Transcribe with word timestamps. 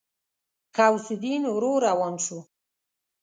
غوث 0.75 1.07
الدين 1.15 1.43
ورو 1.49 1.71
روان 1.87 2.15
شو. 2.25 2.39